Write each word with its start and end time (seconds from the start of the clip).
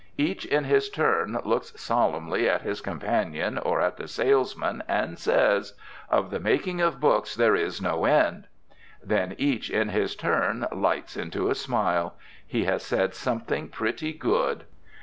Each 0.17 0.47
in 0.47 0.63
his 0.63 0.89
turn 0.89 1.39
looks 1.45 1.79
solemnly 1.79 2.49
at 2.49 2.63
his 2.63 2.81
companion 2.81 3.59
or 3.59 3.79
at 3.81 3.97
the 3.97 4.07
salesman 4.07 4.81
and 4.87 5.19
says: 5.19 5.73
"Of 6.09 6.31
the 6.31 6.39
making 6.39 6.81
of 6.81 6.99
books 6.99 7.35
there 7.35 7.55
is 7.55 7.83
no 7.83 8.05
end." 8.05 8.47
Then 9.03 9.35
each 9.37 9.69
in 9.69 9.89
his 9.89 10.15
turn 10.15 10.65
lights 10.71 11.15
into 11.15 11.51
a 11.51 11.53
smile. 11.53 12.15
He 12.47 12.63
has 12.63 12.81
said 12.81 13.13
something 13.13 13.67
pretty 13.69 14.11
good. 14.11 14.63